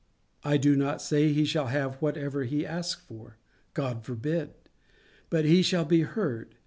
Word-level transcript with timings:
I 0.43 0.57
do 0.57 0.75
not 0.75 0.99
say 0.99 1.31
he 1.31 1.45
shall 1.45 1.67
have 1.67 2.01
whatever 2.01 2.43
he 2.43 2.65
asks 2.65 2.99
for. 3.03 3.37
God 3.75 4.03
forbid. 4.03 4.49
But 5.29 5.45
he 5.45 5.61
shall 5.61 5.85
be 5.85 6.01
heard. 6.01 6.55